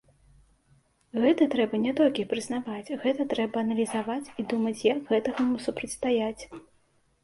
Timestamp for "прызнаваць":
2.33-2.93